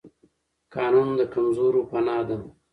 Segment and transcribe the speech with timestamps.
[0.73, 2.37] قانون د کمزورو پناه ده